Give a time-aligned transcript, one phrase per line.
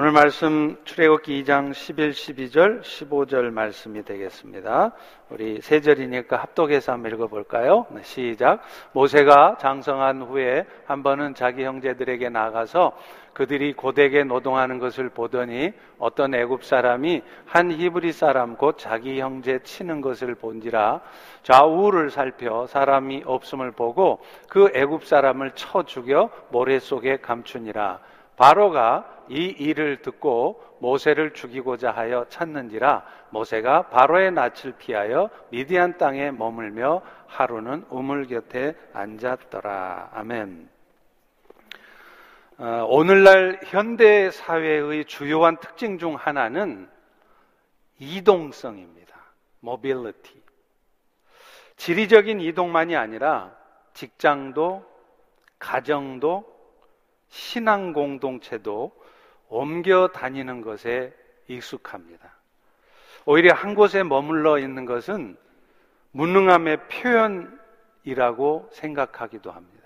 [0.00, 4.92] 오늘 말씀 출애굽기 2장 11, 12절, 15절 말씀이 되겠습니다.
[5.28, 7.84] 우리 세 절이니까 합독해서 한번 읽어볼까요?
[7.90, 8.62] 네, 시작.
[8.92, 12.96] 모세가 장성한 후에 한 번은 자기 형제들에게 나가서
[13.32, 20.00] 그들이 고되게 노동하는 것을 보더니 어떤 애굽 사람이 한 히브리 사람 곧 자기 형제 치는
[20.00, 21.00] 것을 본지라
[21.42, 27.98] 좌우를 살펴 사람이 없음을 보고 그 애굽 사람을 쳐 죽여 모래 속에 감추니라.
[28.36, 37.02] 바로가 이 일을 듣고 모세를 죽이고자 하여 찾는지라 모세가 바로의 낯을 피하여 미디안 땅에 머물며
[37.26, 40.10] 하루는 우물 곁에 앉았더라.
[40.14, 40.68] 아멘.
[42.58, 46.88] 어, 오늘날 현대 사회의 주요한 특징 중 하나는
[47.98, 49.16] 이동성입니다.
[49.60, 50.42] 모빌리티.
[51.76, 53.56] 지리적인 이동만이 아니라
[53.92, 54.84] 직장도,
[55.58, 56.44] 가정도,
[57.28, 58.92] 신앙 공동체도
[59.48, 61.12] 옮겨 다니는 것에
[61.48, 62.32] 익숙합니다.
[63.24, 65.36] 오히려 한 곳에 머물러 있는 것은
[66.12, 66.78] 무능함의
[68.04, 69.78] 표현이라고 생각하기도 합니다.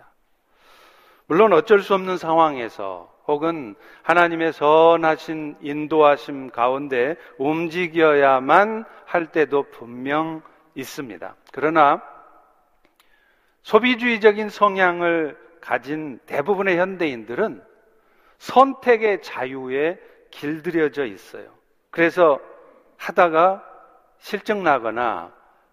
[1.27, 10.43] 물론 어쩔 수 없는 상황에서 혹은 하나님의 선하신 인도하심 가운데 움직여야만 할 때도 분명
[10.75, 11.35] 있습니다.
[11.53, 12.03] 그러나
[13.63, 17.63] 소비주의적인 성향을 가진 대부분의 현대인들은
[18.43, 20.01] 선택의 자유에
[20.33, 21.49] 길들여져 있어요.
[21.91, 22.41] 그래서
[22.97, 23.65] 하다가
[24.19, 25.33] 실증 나거나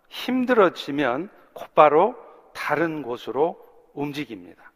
[0.10, 2.16] 힘들어지면 곧바로
[2.54, 3.60] 다른 곳으로
[3.94, 4.72] 움직입니다.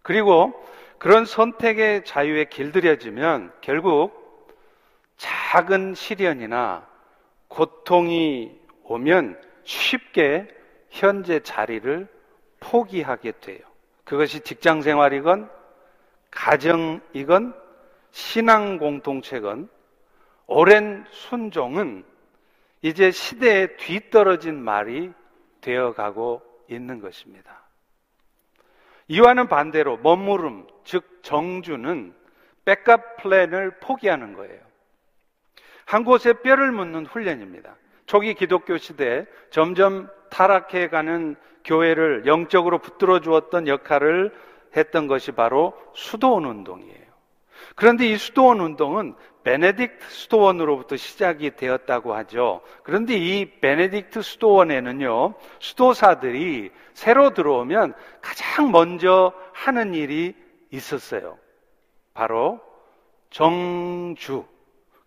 [0.00, 0.54] 그리고
[0.98, 4.48] 그런 선택의 자유에 길들여지면 결국
[5.18, 6.86] 작은 시련이나
[7.48, 10.48] 고통이 오면 쉽게
[10.88, 12.08] 현재 자리를
[12.60, 13.60] 포기하게 돼요.
[14.04, 15.50] 그것이 직장 생활이건
[16.34, 17.54] 가정이건
[18.10, 19.68] 신앙 공동체건
[20.46, 22.04] 오랜 순종은
[22.82, 25.10] 이제 시대에 뒤떨어진 말이
[25.62, 27.62] 되어가고 있는 것입니다.
[29.08, 32.14] 이와는 반대로 머무름, 즉 정주는
[32.64, 34.60] backup plan을 포기하는 거예요.
[35.86, 37.76] 한 곳에 뼈를 묻는 훈련입니다.
[38.06, 44.32] 초기 기독교 시대 점점 타락해가는 교회를 영적으로 붙들어 주었던 역할을
[44.76, 47.04] 했던 것이 바로 수도원 운동이에요.
[47.76, 49.14] 그런데 이 수도원 운동은
[49.44, 52.62] 베네딕트 수도원으로부터 시작이 되었다고 하죠.
[52.82, 60.34] 그런데 이 베네딕트 수도원에는요, 수도사들이 새로 들어오면 가장 먼저 하는 일이
[60.70, 61.38] 있었어요.
[62.14, 62.60] 바로
[63.30, 64.46] 정주.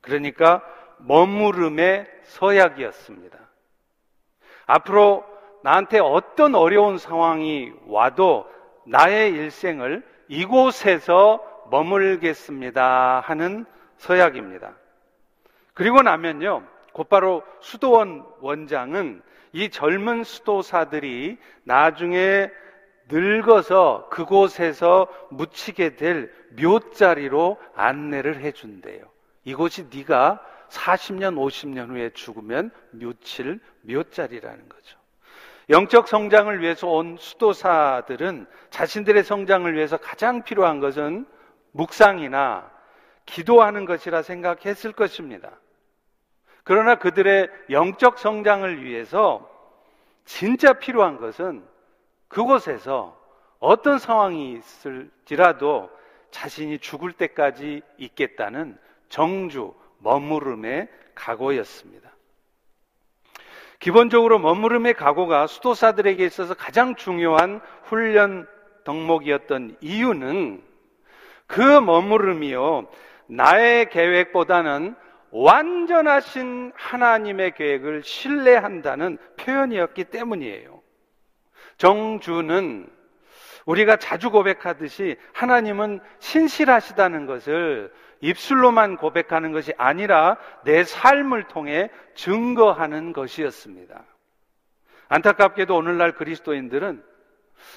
[0.02, 0.62] 그러니까
[1.00, 3.38] 머무름의 서약이었습니다.
[4.66, 5.26] 앞으로
[5.64, 8.46] 나한테 어떤 어려운 상황이 와도
[8.88, 13.66] 나의 일생을 이곳에서 머물겠습니다 하는
[13.98, 14.74] 서약입니다.
[15.74, 19.22] 그리고 나면요, 곧바로 수도원 원장은
[19.54, 22.50] 이 젊은 수도사들이 나중에
[23.10, 29.04] 늙어서 그곳에서 묻히게 될 묘자리로 안내를 해준대요.
[29.46, 34.98] 이곳이 네가 40년, 50년 후에 죽으면 묘칠 묘자리라는 거죠.
[35.70, 41.26] 영적 성장을 위해서 온 수도사들은 자신들의 성장을 위해서 가장 필요한 것은
[41.72, 42.72] 묵상이나
[43.26, 45.52] 기도하는 것이라 생각했을 것입니다.
[46.64, 49.50] 그러나 그들의 영적 성장을 위해서
[50.26, 51.64] 진짜 필요한 것은
[52.28, 53.18] 그곳에서
[53.60, 55.90] 어떤 상황이 있을지라도
[56.32, 58.78] 자신이 죽을 때까지 있겠다는
[59.10, 62.12] 정주, 머무름의 각오였습니다.
[63.80, 68.48] 기본적으로 머무름의 각오가 수도사들에게 있어서 가장 중요한 훈련
[68.84, 70.64] 덕목이었던 이유는
[71.46, 72.88] 그 머무름이요,
[73.28, 74.96] 나의 계획보다는
[75.32, 80.82] 완전하신 하나님의 계획을 신뢰한다는 표현이었기 때문이에요.
[81.78, 82.90] 정주는
[83.66, 87.92] 우리가 자주 고백하듯이 하나님은 신실하시다는 것을
[88.22, 94.04] 입술로만 고백하는 것이 아니라 내 삶을 통해 증거하는 것이었습니다.
[95.10, 97.04] 안타깝게도 오늘날 그리스도인들은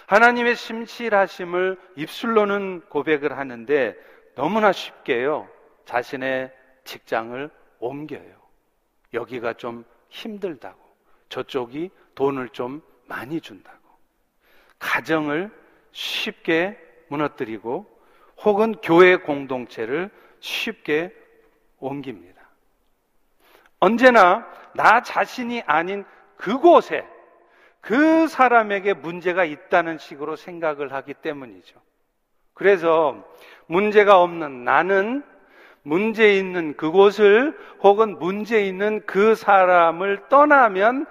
[0.06, 3.97] 하나님의 심실하심을 입술로는 고백을 하는데
[4.35, 5.49] 너무나 쉽게요.
[5.85, 6.53] 자신의
[6.85, 8.41] 직장을 옮겨요.
[9.12, 10.79] 여기가 좀 힘들다고.
[11.29, 13.79] 저쪽이 돈을 좀 많이 준다고.
[14.79, 15.50] 가정을
[15.93, 16.79] 쉽게
[17.09, 17.87] 무너뜨리고
[18.43, 21.14] 혹은 교회 공동체를 쉽게
[21.78, 22.40] 옮깁니다.
[23.78, 26.04] 언제나 나 자신이 아닌
[26.37, 27.06] 그곳에
[27.81, 31.81] 그 사람에게 문제가 있다는 식으로 생각을 하기 때문이죠.
[32.52, 33.16] 그래서
[33.66, 35.25] 문제가 없는 나는
[35.82, 41.06] 문제 있는 그곳을 혹은 문제 있는 그 사람을 떠나면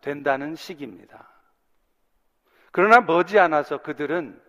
[0.00, 1.28] 된다는 식입니다.
[2.72, 4.40] 그러나 머지않아서 그들은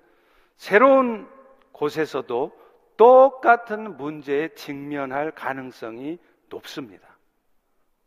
[0.57, 1.29] 새로운
[1.71, 2.51] 곳에서도
[2.99, 6.19] 똑같은 문제에 직면할 가능성이
[6.49, 7.07] 높습니다.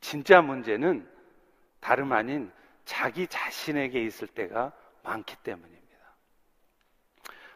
[0.01, 1.09] 진짜 문제는
[1.81, 2.53] 다름 아닌
[2.85, 4.71] 자기 자신에게 있을 때가
[5.03, 5.81] 많기 때문입니다.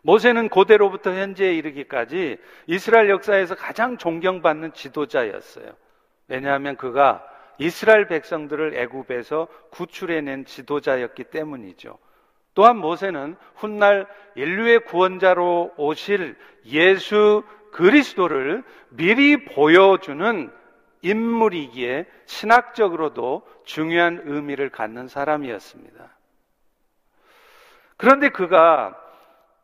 [0.00, 2.38] 모세는 고대로부터 현재에 이르기까지
[2.69, 5.77] 이스라엘 역사에서 가장 존경받는 지도자였어요.
[6.29, 7.23] 왜냐하면 그가
[7.59, 11.99] 이스라엘 백성들을 애굽에서 구출해낸 지도자였기 때문이죠.
[12.56, 20.50] 또한 모세는 훗날 인류의 구원자로 오실 예수 그리스도를 미리 보여주는
[21.03, 26.17] 인물이기에 신학적으로도 중요한 의미를 갖는 사람이었습니다.
[27.99, 28.97] 그런데 그가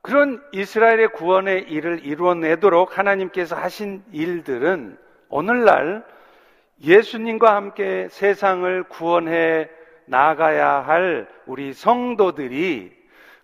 [0.03, 4.99] 그런 이스라엘의 구원의 일을 이루어내도록 하나님께서 하신 일들은
[5.31, 6.05] 오늘날
[6.83, 9.71] 예수님과 함께 세상을 구원해
[10.13, 12.93] 나가야 할 우리 성도들이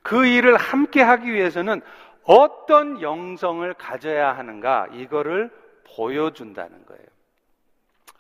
[0.03, 1.81] 그 일을 함께 하기 위해서는
[2.25, 5.51] 어떤 영성을 가져야 하는가 이거를
[5.97, 7.03] 보여준다는 거예요.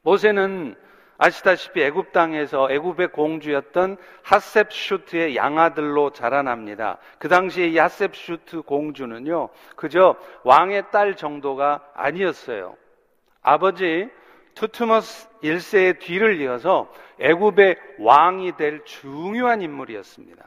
[0.02, 0.74] 모세는
[1.18, 6.98] 아시다시피 애굽 땅에서 애굽의 공주였던 하셉슈트의 양아들로 자라납니다.
[7.18, 12.76] 그 당시에 이 하셉슈트 공주는요, 그저 왕의 딸 정도가 아니었어요.
[13.42, 14.08] 아버지
[14.58, 20.44] 투트머스 1세의 뒤를 이어서 애굽의 왕이 될 중요한 인물이었습니다.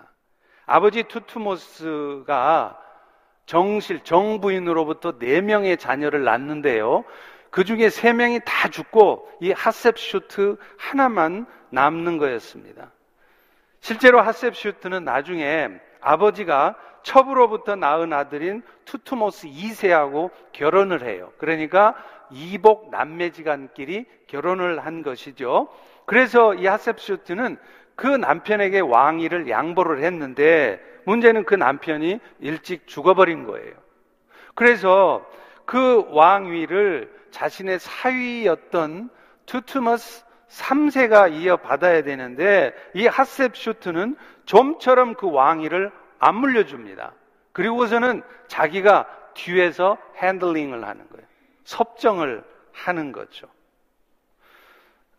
[0.65, 2.77] 아버지 투트모스가
[3.45, 7.05] 정실, 정부인으로부터 4명의 자녀를 낳는데요.
[7.51, 12.91] 그 중에 3명이 다 죽고 이 하셉슈트 하나만 남는 거였습니다.
[13.79, 15.69] 실제로 하셉슈트는 나중에
[16.01, 21.31] 아버지가 첩으로부터 낳은 아들인 투트모스 2세하고 결혼을 해요.
[21.37, 21.95] 그러니까
[22.29, 25.67] 이복 남매지간끼리 결혼을 한 것이죠.
[26.05, 27.57] 그래서 이 하셉슈트는
[27.95, 33.73] 그 남편에게 왕위를 양보를 했는데 문제는 그 남편이 일찍 죽어버린 거예요.
[34.55, 35.25] 그래서
[35.65, 39.09] 그 왕위를 자신의 사위였던
[39.45, 47.13] 투트머스 3세가 이어받아야 되는데 이 하셉슈트는 좀처럼 그 왕위를 안 물려줍니다.
[47.51, 51.27] 그리고서는 자기가 뒤에서 handling을 하는 거예요.
[51.63, 53.47] 섭정을 하는 거죠.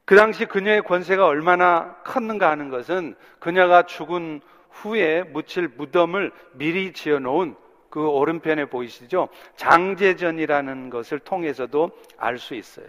[0.05, 4.41] 그 당시 그녀의 권세가 얼마나 컸는가 하는 것은 그녀가 죽은
[4.71, 7.57] 후에 묻힐 무덤을 미리 지어 놓은
[7.91, 9.29] 그 오른편에 보이시죠?
[9.57, 12.87] 장제전이라는 것을 통해서도 알 수 있어요.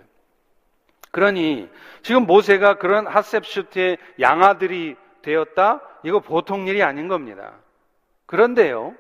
[1.12, 1.70] 그러니
[2.04, 5.82] 지금 모세가 그런 하셉슈트의 양아들이 되었다?
[6.04, 7.54] 이거 보통 일이 아닌 겁니다.
[8.34, 8.96] 그런데요,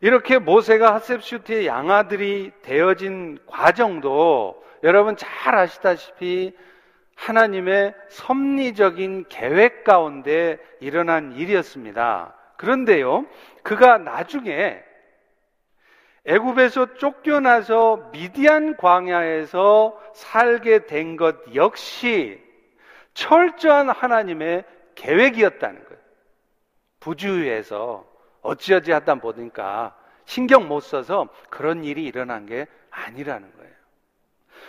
[0.00, 6.56] 이렇게 모세가 하셉슈트의 양아들이 되어진 과정도 여러분 잘 아시다시피
[7.14, 12.34] 하나님의 섭리적인 계획 가운데 일어난 일이었습니다.
[12.56, 13.26] 그런데요,
[13.62, 14.82] 그가 나중에
[16.24, 22.42] 애굽에서 쫓겨나서 미디안 광야에서 살게 된 것 역시
[23.12, 24.64] 철저한 하나님의
[24.94, 26.02] 계획이었다는 거예요.
[27.00, 28.10] 부주의해서
[28.42, 33.72] 어찌어찌 하다 보니까 신경 못 써서 그런 일이 일어난 게 아니라는 거예요.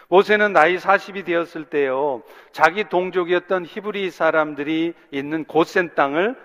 [0.08, 6.36] 모세는 나이 40이 되었을 때요, 자기 동족이었던 히브리 사람들이 있는 고센 땅을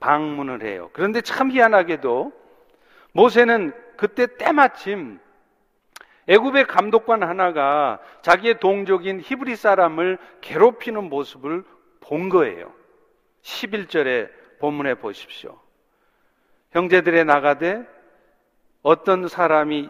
[0.00, 0.90] 방문을 해요.
[0.92, 2.32] 그런데 참 희한하게도
[3.12, 5.18] 모세는 그때 때마침
[6.28, 11.64] 애굽의 감독관 하나가 자기의 동족인 히브리 사람을 괴롭히는 모습을
[12.00, 12.72] 본 거예요.
[13.42, 14.30] 11절에
[14.60, 15.58] 본문에 보십시오.
[16.72, 17.86] 형제들의 나가되
[18.82, 19.88] 어떤 사람이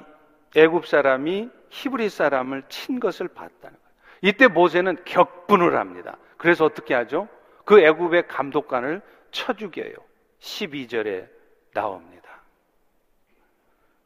[0.56, 3.98] 애굽 사람이 히브리 사람을 친 것을 봤다는 거예요.
[4.22, 6.16] 이때 모세는 격분을 합니다.
[6.36, 7.28] 그래서 어떻게 하죠?
[7.64, 9.94] 그 애굽의 감독관을 쳐 죽여요.
[10.40, 11.28] 12절에
[11.74, 12.18] 나옵니다.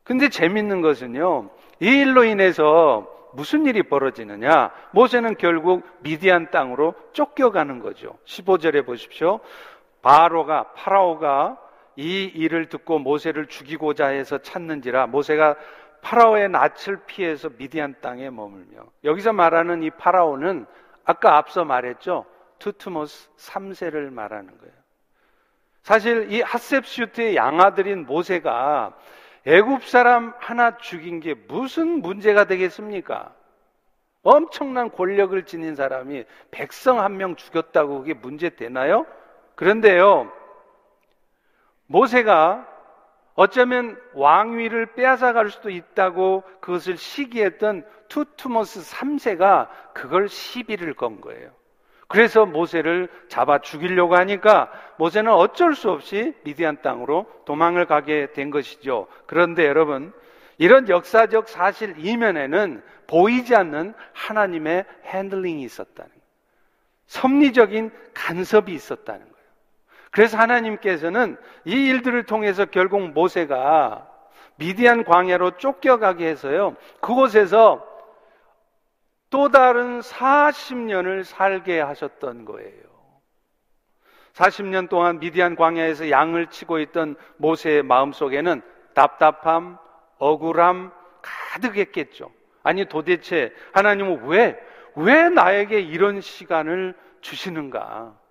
[0.04, 1.50] 근데 재밌는 것은요.
[1.80, 4.72] 이 일로 인해서 무슨 일이 벌어지느냐?
[4.92, 8.18] 모세는 결국 미디안 땅으로 쫓겨가는 거죠.
[8.26, 9.40] 15절에 보십시오.
[10.02, 11.58] 바로가 파라오가
[11.96, 15.56] 이 일을 듣고 모세를 죽이고자 해서 찾는지라 모세가
[16.00, 20.66] 파라오의 낯을 피해서 미디안 땅에 머물며 여기서 말하는 이 파라오는
[21.04, 22.26] 아까 앞서 말했죠.
[22.58, 24.72] 투트모스 3세를 말하는 거예요.
[25.82, 28.96] 사실 이 하셉슈트의 양아들인 모세가
[29.46, 33.34] 애굽 사람 하나 죽인 게 무슨 문제가 되겠습니까?
[34.22, 39.04] 엄청난 권력을 지닌 사람이 백성 한 명 죽였다고 그게 문제 되나요?
[39.56, 40.30] 그런데요,
[41.92, 42.66] 모세가
[43.34, 51.50] 어쩌면 왕위를 빼앗아갈 수도 있다고 그것을 시기했던 투트모스 3세가 그걸 시비를 건 거예요.
[52.08, 59.06] 그래서 모세를 잡아 죽이려고 하니까 모세는 어쩔 수 없이 미디안 땅으로 도망을 가게 된 것이죠.
[59.26, 60.12] 그런데 여러분,
[60.58, 66.22] 이런 역사적 사실 이면에는 보이지 않는 하나님의 handling이 있었다는 거예요.
[67.06, 69.31] 섭리적인 간섭이 있었다는 거예요.
[70.12, 74.06] 그래서 하나님께서는 이 일들을 통해서 결국 모세가
[74.56, 76.76] 미디안 광야로 쫓겨가게 해서요.
[77.00, 77.84] 그곳에서
[79.30, 82.82] 또 다른 40년을 살게 하셨던 거예요.
[84.34, 88.60] 40년 동안 미디안 광야에서 양을 치고 있던 모세의 마음속에는
[88.94, 89.78] 답답함,
[90.18, 90.92] 억울함
[91.22, 92.30] 가득했겠죠.
[92.62, 94.60] 아니 도대체 하나님은 왜,
[94.94, 98.21] 왜 나에게 이런 시간을 주시는가?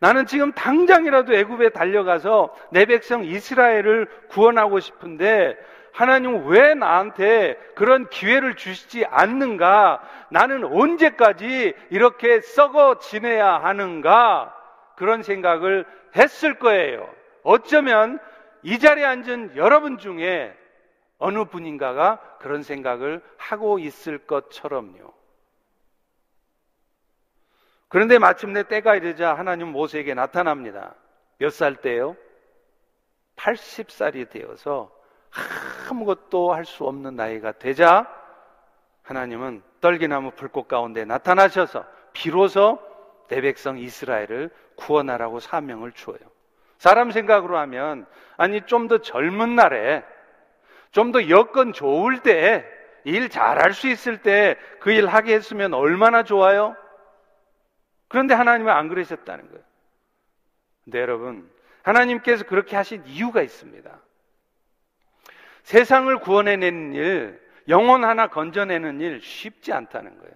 [0.00, 5.56] 나는 지금 당장이라도 애굽에 달려가서 내 백성 이스라엘을 구원하고 싶은데
[5.92, 10.00] 하나님 왜 나한테 그런 기회를 주시지 않는가?
[10.30, 14.54] 나는 언제까지 이렇게 썩어 지내야 하는가?
[14.96, 15.84] 그런 생각을
[16.16, 17.08] 했을 거예요.
[17.42, 18.20] 어쩌면
[18.62, 20.54] 이 자리에 앉은 여러분 중에
[21.18, 25.17] 어느 분인가가 그런 생각을 하고 있을 것처럼요.
[27.88, 30.94] 그런데 마침내 때가 이르자 하나님 모세에게 나타납니다.
[31.38, 32.16] 몇 살 때요?
[33.36, 34.90] 80살이 되어서
[35.90, 38.06] 아무것도 할 수 없는 나이가 되자
[39.04, 42.78] 하나님은 떨기나무 불꽃 가운데 나타나셔서 비로소
[43.28, 46.18] 내 백성 이스라엘을 구원하라고 사명을 주어요.
[46.78, 50.02] 사람 생각으로 하면 아니 좀 더 젊은 날에
[50.90, 52.64] 좀 더 여건 좋을 때
[53.04, 56.76] 일 잘할 수 있을 때 그 일 하게 했으면 얼마나 좋아요?
[58.08, 59.62] 그런데 하나님은 안 그러셨다는 거예요.
[60.84, 61.48] 근데 여러분,
[61.82, 64.00] 하나님께서 그렇게 하신 이유가 있습니다.
[65.62, 70.34] 세상을 구원해내는 일, 영혼 하나 건져내는 일 쉽지 않다는 거예요.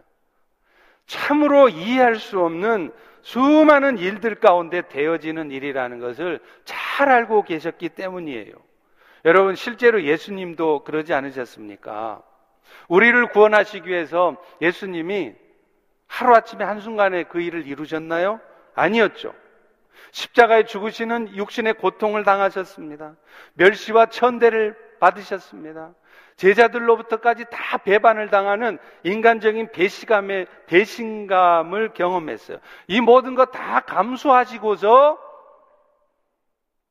[1.06, 8.52] 참으로 이해할 수 없는 수많은 일들 가운데 되어지는 일이라는 것을 잘 알고 계셨기 때문이에요.
[9.24, 12.22] 여러분, 실제로 예수님도 그러지 않으셨습니까?
[12.88, 15.34] 우리를 구원하시기 위해서 예수님이
[16.12, 18.38] 하루아침에 한순간에 그 일을 이루셨나요?
[18.74, 19.34] 아니었죠.
[20.10, 23.16] 십자가에 죽으시는 육신의 고통을 당하셨습니다.
[23.54, 25.94] 멸시와 천대를 받으셨습니다.
[26.36, 32.58] 제자들로부터까지 다 배반을 당하는 인간적인 배시감의 배신감을 경험했어요.
[32.88, 35.18] 이 모든 것 다 감수하시고서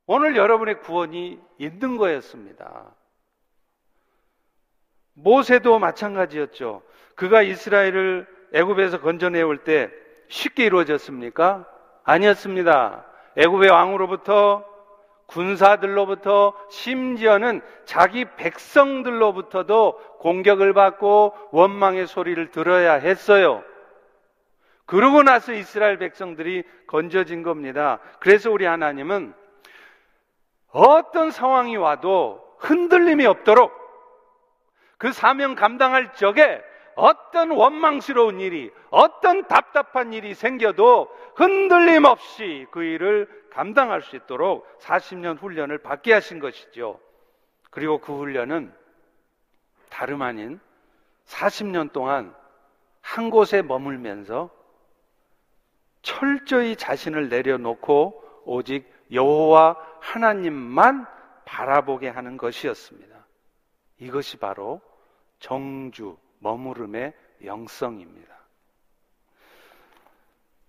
[0.08, 2.96] 오늘 여러분의 구원이 있는 거였습니다.
[5.14, 6.82] 모세도 마찬가지였죠.
[7.16, 9.92] 그가 이스라엘을 애굽에서 건져내 올 때
[10.28, 11.66] 쉽게 이루어졌습니까?
[12.04, 13.06] 아니었습니다.
[13.38, 14.66] 애굽의 왕으로부터
[15.28, 23.64] 군사들로부터 심지어는 자기 백성들로부터도 공격을 받고 원망의 소리를 들어야 했어요.
[24.86, 28.00] 그러고 나서 이스라엘 백성들이 건져진 겁니다.
[28.20, 29.34] 그래서 우리 하나님은
[30.68, 33.72] 어떤 상황이 와도 흔들림이 없도록
[34.98, 36.62] 그 사명 감당할 적에
[36.96, 45.40] 어떤 원망스러운 일이, 어떤 답답한 일이 생겨도 흔들림 없이 그 일을 감당할 수 있도록 40년
[45.40, 47.00] 훈련을 받게 하신 것이죠.
[47.70, 48.74] 그리고 그 훈련은
[49.90, 50.60] 다름 아닌
[51.26, 52.36] 40년 동안
[53.02, 54.50] 한 곳에 머물면서
[56.02, 61.06] 철저히 자신을 내려놓고 오직 여호와 하나님만
[61.46, 63.12] 바라보게 하는 것이었습니다.
[64.00, 64.82] 이것이 바로
[65.40, 67.14] 정주, 머무름의
[67.46, 68.32] 영성입니다.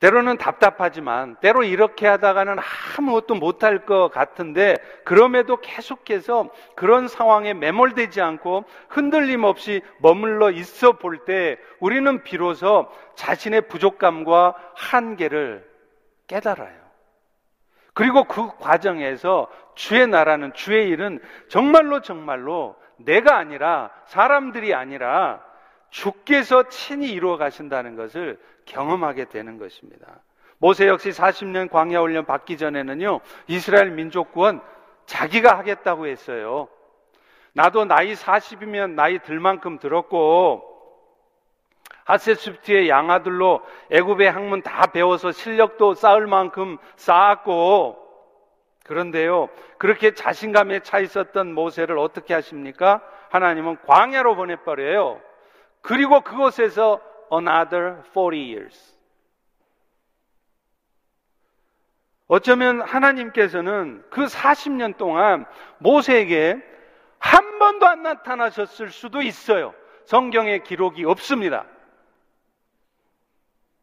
[0.03, 2.57] 때로는 답답하지만 때로 이렇게 하다가는
[2.99, 11.25] 아무것도 못할 것 같은데 그럼에도 계속해서 그런 상황에 매몰되지 않고 흔들림 없이 머물러 있어 볼
[11.25, 15.71] 때 우리는 비로소 자신의 부족감과 한계를
[16.27, 16.83] 깨달아요.
[17.95, 25.52] 그리고 그 과정에서 주의 나라는 주의 일은 정말로 정말로 내가 아니라 사람들이 아니라
[25.93, 30.07] 주께서 친히 이루어 가신다는 것을 경험하게 되는 것입니다.
[30.59, 34.63] 모세 역시 40년 광야 훈련 받기 전에는요, 이스라엘 민족 구원
[35.05, 36.69] 자기가 하겠다고 했어요.
[37.53, 40.71] 나도 나이 40이면 나이 들 만큼 들었고,
[42.05, 47.99] 하세스프트의 양아들로 애굽의 학문 다 배워서 실력도 쌓을 만큼 쌓았고,
[48.85, 53.03] 그런데요, 그렇게 자신감에 차 있었던 모세를 어떻게 하십니까?
[53.29, 55.21] 하나님은 광야로 보내 버려요.
[55.83, 57.01] 그리고 그곳에서
[57.33, 58.93] another 40 years.
[62.29, 65.45] 어쩌면 하나님께서는 그 40년 동안
[65.79, 66.57] 모세에게
[67.19, 69.75] 한 번도 안 나타나셨을 수도 있어요.
[70.07, 71.67] 성경에 기록이 없습니다.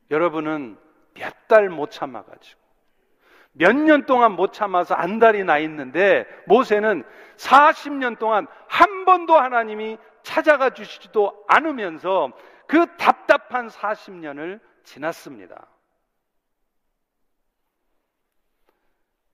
[0.10, 0.78] 여러분은
[1.14, 2.60] 몇 달 못 참아가지고
[3.54, 7.04] 몇 년 동안 못 참아서 안달이 나 있는데 모세는
[7.38, 9.98] 40년 동안 한 번도 하나님이
[10.30, 12.32] 찾아가 주시지도 않으면서
[12.68, 15.66] 그 답답한 40년을 지났습니다.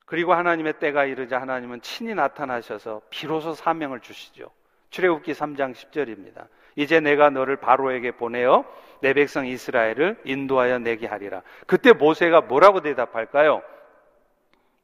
[0.05, 4.49] 그리고 하나님의 때가 이르자 하나님은 친히 나타나셔서 비로소 사명을 주시죠.
[4.89, 6.47] 출애굽기 3장 10절입니다.
[6.77, 8.63] 이제 내가 너를 바로에게 보내어
[9.01, 11.41] 내 백성 이스라엘을 인도하여 내게 하리라.
[11.67, 13.61] 그때 모세가 뭐라고 대답할까요?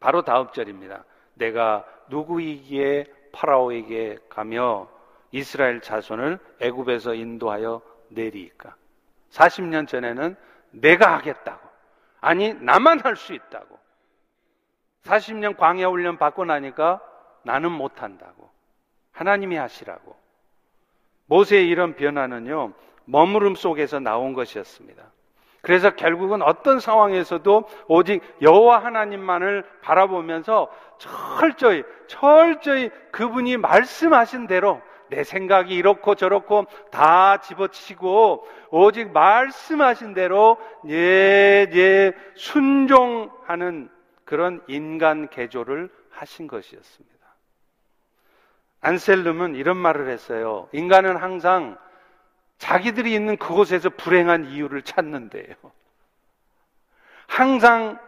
[0.02, 1.06] 바로 다음 절입니다.
[1.36, 4.90] 내가 누구이기에 파라오에게 가며
[5.32, 8.76] 이스라엘 자손을 애굽에서 인도하여 내리까.
[9.32, 10.36] 40년 전에는
[10.72, 11.70] 내가 하겠다고.
[12.20, 13.80] 아니 나만 할 수 있다고.
[15.04, 17.02] 40년 광야 훈련 받고 나니까
[17.44, 18.50] 나는 못 한다고.
[19.12, 20.16] 하나님이 하시라고.
[21.26, 22.74] 모세의 이런 변화는요,
[23.06, 25.04] 머무름 속에서 나온 것이었습니다.
[25.62, 35.76] 그래서 결국은 어떤 상황에서도 오직 여호와 하나님만을 바라보면서 철저히 철저히 그분이 말씀하신 대로 내 생각이
[35.76, 43.90] 이렇고 저렇고 다 집어치고 오직 말씀하신 대로 예, 예, 순종하는
[44.24, 47.12] 그런 인간 개조를 하신 것이었습니다.
[48.80, 50.70] 안셀름은 이런 말을 했어요.
[50.72, 51.78] 인간은 항상
[52.58, 55.56] 자기들이 있는 그곳에서 불행한 이유를 찾는데요.
[57.28, 58.00] 항상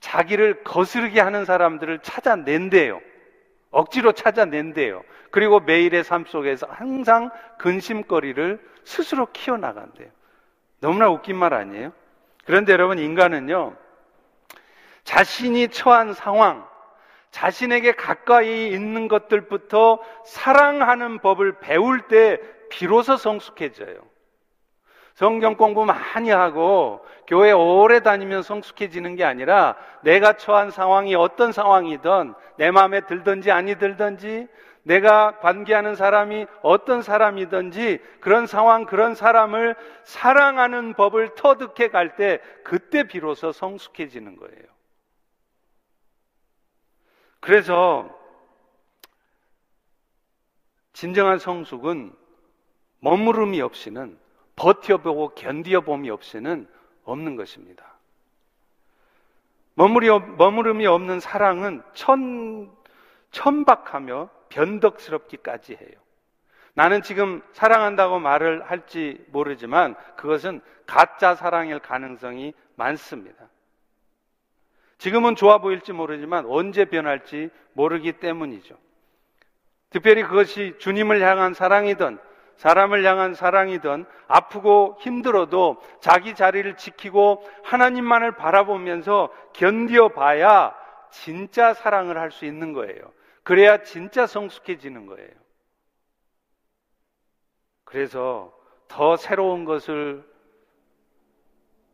[0.00, 3.00] 자기를 거스르게 하는 사람들을 찾아낸대요.
[3.78, 5.04] 억지로 찾아낸대요.
[5.30, 10.08] 그리고 매일의 삶 속에서 항상 근심거리를 스스로 키워나간대요.
[10.80, 11.92] 너무나 웃긴 말 아니에요?
[12.44, 13.76] 그런데 여러분, 인간은요,
[15.04, 16.66] 자신이 처한 상황,
[17.30, 23.96] 자신에게 가까이 있는 것들부터 사랑하는 법을 배울 때 비로소 성숙해져요.
[25.18, 32.34] 성경 공부 많이 하고 교회 오래 다니면 성숙해지는 게 아니라 내가 처한 상황이 어떤 상황이든
[32.56, 34.46] 내 마음에 들든지 아니 들든지
[34.84, 43.02] 내가 관계하는 사람이 어떤 사람이든지 그런 상황, 그런 사람을 사랑하는 법을 터득해 갈 때 그때
[43.02, 44.66] 비로소 성숙해지는 거예요.
[47.40, 48.08] 그래서
[50.92, 52.12] 진정한 성숙은
[53.00, 54.27] 머무름이 없이는
[54.58, 56.68] 버텨보고 견디어봄이 없이는
[57.04, 57.94] 없는 것입니다.
[59.74, 62.70] 머무름이 없는 사랑은 천,
[63.30, 65.92] 천박하며 변덕스럽기까지 해요.
[66.74, 73.48] 나는 지금 사랑한다고 말을 할지 모르지만 그것은 가짜 사랑일 가능성이 많습니다.
[74.98, 78.76] 지금은 좋아 보일지 모르지만 언제 변할지 모르기 때문이죠.
[79.90, 82.18] 특별히 그것이 주님을 향한 사랑이든
[82.58, 90.74] 사람을 향한 사랑이든 아프고 힘들어도 자기 자리를 지키고 하나님만을 바라보면서 견디어 봐야
[91.10, 93.00] 진짜 사랑을 할 수 있는 거예요.
[93.44, 95.30] 그래야 진짜 성숙해지는 거예요.
[97.84, 98.52] 그래서
[98.88, 100.22] 더 새로운 것을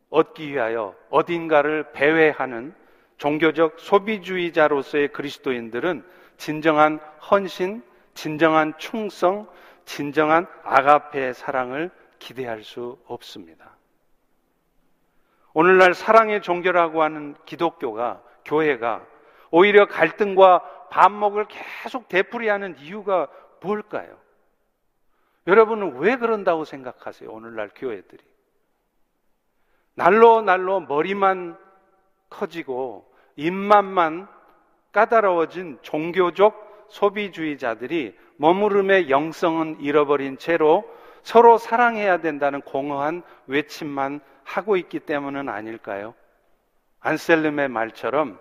[0.09, 2.73] 얻기 위하여 어딘가를 배회하는
[3.17, 6.03] 종교적 소비주의자로서의 그리스도인들은
[6.37, 6.99] 진정한
[7.29, 9.47] 헌신, 진정한 충성,
[9.85, 13.75] 진정한 아가페의 사랑을 기대할 수 없습니다.
[15.53, 19.05] 오늘날 사랑의 종교라고 하는 기독교가, 교회가
[19.51, 23.27] 오히려 갈등과 반목을 계속 되풀이하는 이유가
[23.61, 24.17] 뭘까요?
[25.47, 27.29] 여러분은 왜 그런다고 생각하세요?
[27.31, 28.23] 오늘날 교회들이.
[29.93, 31.57] 날로 날로 머리만
[32.29, 34.27] 커지고 입맛만
[34.91, 40.83] 까다로워진 종교적 소비주의자들이 머무름의 영성은 잃어버린 채로
[41.23, 46.13] 서로 사랑해야 된다는 공허한 외침만 하고 있기 때문은 아닐까요?
[46.99, 48.39] 안셀름의 말처럼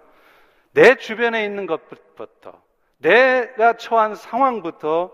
[0.73, 2.63] 내 주변에 있는 것부터
[2.99, 5.13] 내가 처한 상황부터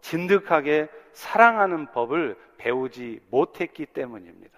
[0.00, 4.49] 진득하게 사랑하는 법을 배우지 못했기 때문입니다.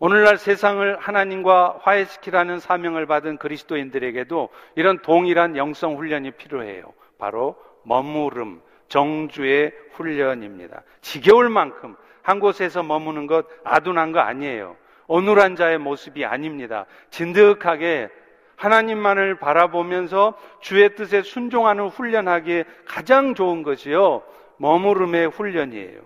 [0.00, 6.92] 오늘날 세상을 하나님과 화해시키라는 사명을 받은 그리스도인들에게도 이런 동일한 영성 훈련이 필요해요.
[7.18, 10.82] 바로 머무름, 정주의 훈련입니다.
[11.00, 14.76] 지겨울 만큼 한 곳에서 머무는 것 아둔한 거 아니에요.
[15.08, 16.86] 어눌한 자의 모습이 아닙니다.
[17.10, 18.08] 진득하게
[18.56, 24.22] 하나님만을 바라보면서 주의 뜻에 순종하는 훈련하기에 가장 좋은 것이요.
[24.58, 26.02] 머무름의 훈련이에요.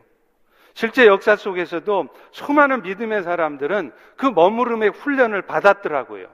[0.75, 6.29] 실제 역사 속에서도 수많은 믿음의 사람들은 그 머무름의 훈련을 받았더라고요.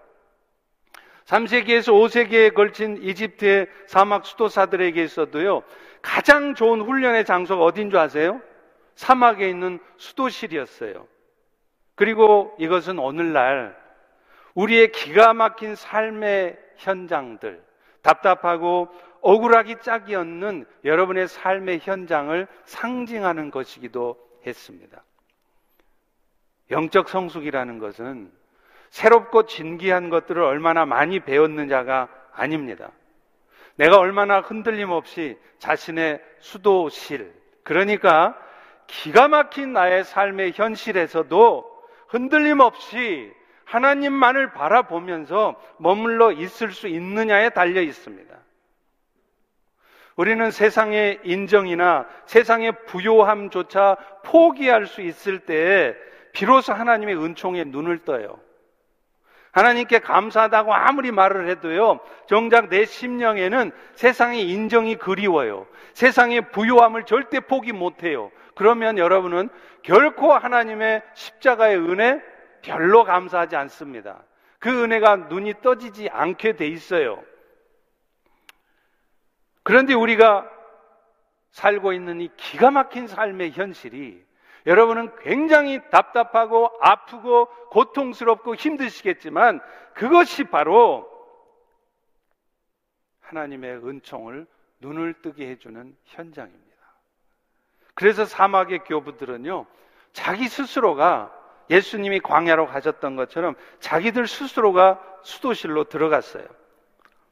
[1.27, 5.62] 3세기에서 5세기에 걸친 이집트의 사막 수도사들에게 있어도요,
[6.01, 8.40] 가장 좋은 훈련의 장소가 어딘 줄 아세요?
[8.94, 11.07] 사막에 있는 수도실이었어요.
[11.94, 13.77] 그리고 이것은 오늘날
[14.55, 17.62] 우리의 기가 막힌 삶의 현장들,
[18.03, 18.88] 답답하고
[19.20, 25.03] 억울하기 짝이 없는 여러분의 삶의 현장을 상징하는 것이기도 했습니다.
[26.70, 28.31] 영적 성숙이라는 것은
[28.90, 32.90] 새롭고 진기한 것들을 얼마나 많이 배웠느냐가 아닙니다.
[33.77, 38.37] 내가 얼마나 흔들림 없이 자신의 수도실, 그러니까
[38.87, 43.33] 기가 막힌 나의 삶의 현실에서도 흔들림 없이
[43.64, 48.35] 하나님만을 바라보면서 머물러 있을 수 있느냐에 달려 있습니다.
[50.19, 55.95] 우리는 세상의 인정이나 세상의 부요함조차 포기할 수 있을 때에
[56.33, 58.41] 비로소 하나님의 은총에 눈을 떠요.
[59.53, 65.69] 하나님께 감사하다고 아무리 말을 해도요, 정작 내 심령에는 세상의 인정이 그리워요.
[65.95, 68.33] 세상의 부요함을 절대 포기 못해요.
[68.57, 69.49] 그러면 여러분은
[69.85, 72.21] 결코 하나님의 십자가의 은혜
[72.63, 74.25] 별로 감사하지 않습니다.
[74.59, 77.23] 그 은혜가 눈이 떠지지 않게 돼 있어요.
[79.69, 80.51] 그런데 우리가
[81.51, 84.25] 살고 있는 이 기가 막힌 삶의 현실이
[84.65, 89.61] 여러분은 굉장히 답답하고 아프고 고통스럽고 힘드시겠지만
[89.93, 91.07] 그것이 바로
[93.21, 94.47] 하나님의 은총을
[94.81, 96.79] 눈을 뜨게 해주는 현장입니다.
[97.93, 99.67] 그래서 사막의 교부들은요,
[100.15, 101.31] 자기 스스로가
[101.69, 106.58] 예수님이 광야로 가셨던 것처럼 자기들 스스로가 수도실로 들어갔어요.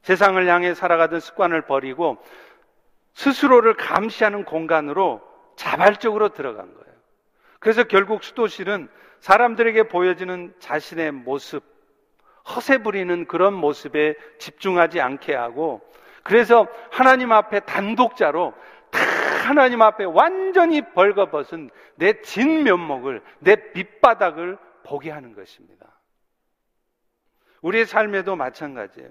[0.06, 2.16] 세상을 향해 살아가던 습관을 버리고
[3.14, 5.20] 스스로를 감시하는 공간으로
[5.56, 6.94] 자발적으로 들어간 거예요.
[7.58, 8.88] 그래서 결국 수도실은
[9.18, 11.64] 사람들에게 보여지는 자신의 모습,
[12.48, 15.80] 허세 부리는 그런 모습에 집중하지 않게 하고
[16.22, 18.54] 그래서 하나님 앞에 단독자로
[18.92, 19.00] 다
[19.48, 25.86] 하나님 앞에 완전히 벌거벗은 내 진면목을, 내 밑바닥을 보게 하는 것입니다.
[27.62, 29.10] 우리의 삶에도 마찬가지예요.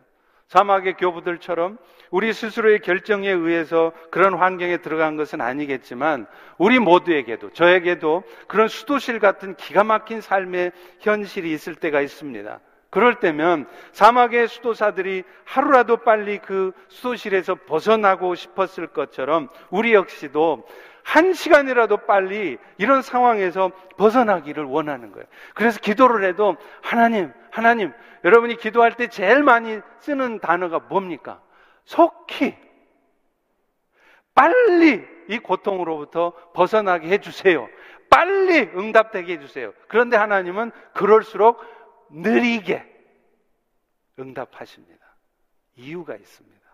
[0.56, 1.78] 사막의 교부들처럼
[2.12, 9.58] 우리 스스로의 결정에 의해서 그런 환경에 들어간 것은 아니겠지만 우리 모두에게도 저에게도 그런 수도실 같은
[9.58, 12.62] 기가 막힌 삶의 현실이 있을 때가 있습니다.
[12.90, 20.66] 그럴 때면 사막의 수도사들이 하루라도 빨리 그 수도실에서 벗어나고 싶었을 것처럼 우리 역시도
[21.06, 25.28] 한 시간이라도 빨리 이런 상황에서 벗어나기를 원하는 거예요.
[25.54, 31.42] 그래서 기도를 해도 하나님, 하나님, 여러분이 기도할 때 제일 많이 쓰는 단어가 뭡니까?
[31.86, 32.58] 속히
[34.34, 37.70] 빨리 이 고통으로부터 벗어나게 해주세요.
[38.10, 39.74] 빨리 응답되게 해주세요.
[39.88, 41.64] 그런데 하나님은 그럴수록
[42.10, 42.84] 느리게
[44.18, 45.06] 응답하십니다.
[45.76, 46.65] 이유가 있습니다.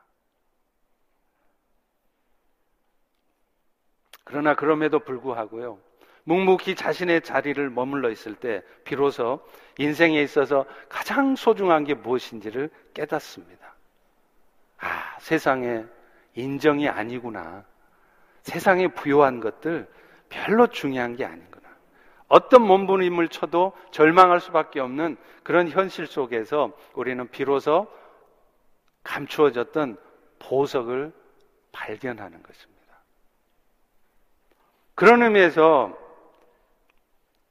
[4.23, 5.79] 그러나 그럼에도 불구하고요.
[6.23, 9.41] 묵묵히 자신의 자리를 머물러 있을 때 비로소
[9.77, 13.75] 인생에 있어서 가장 소중한 게 무엇인지를 깨닫습니다.
[14.79, 15.83] 아, 세상에
[16.35, 17.65] 인정이 아니구나.
[18.43, 19.87] 세상에 부요한 것들
[20.29, 21.69] 별로 중요한 게 아닌구나.
[22.27, 27.87] 어떤 몸부림을 쳐도 절망할 수밖에 없는 그런 현실 속에서 우리는 비로소
[29.03, 29.97] 감추어졌던
[30.39, 31.11] 보석을
[31.71, 32.80] 발견하는 것입니다.
[35.01, 35.97] 그런 의미에서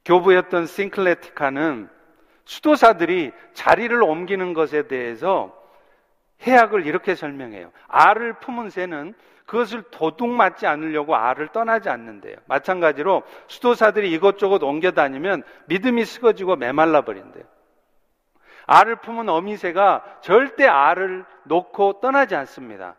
[0.05, 1.89] 교부였던 싱클레티카는
[2.45, 5.53] 수도사들이 자리를 옮기는 것에 대해서
[6.43, 7.73] 해악을 이렇게 설명해요.
[7.89, 9.13] 알을 품은 새는
[9.45, 12.37] 그것을 도둑 맞지 않으려고 알을 떠나지 않는데요.
[12.45, 17.43] 마찬가지로 수도사들이 이것저것 옮겨 다니면 믿음이 쓰거지고 메말라 버린대요.
[18.65, 22.95] 알을 품은 어미새가 절대 알을 놓고 떠나지 않습니다.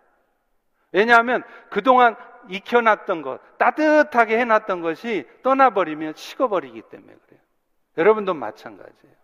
[0.93, 2.17] 왜냐하면 그동안
[2.48, 7.40] 익혀놨던 것, 따뜻하게 해놨던 것이 떠나버리면 식어버리기 때문에 그래요.
[7.96, 9.14] 여러분도 마찬가지예요.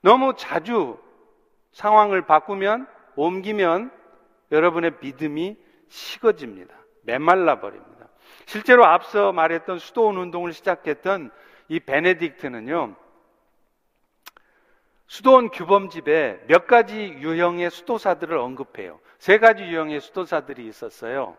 [0.00, 0.98] 너무 자주
[1.72, 3.90] 상황을 바꾸면, 옮기면
[4.52, 5.56] 여러분의 믿음이
[5.88, 6.74] 식어집니다.
[7.02, 8.08] 메말라 버립니다.
[8.46, 11.30] 실제로 앞서 말했던 수도원 운동을 시작했던
[11.68, 12.96] 이 베네딕트는요,
[15.06, 19.00] 수도원 규범집에 몇 가지 유형의 수도사들을 언급해요.
[19.18, 21.36] 세 가지 유형의 수도사들이 있었어요.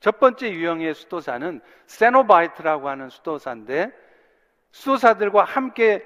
[0.00, 3.90] 첫 번째 유형의 수도사는 세노바이트라고 하는 수도사인데
[4.70, 6.04] 수도사들과 함께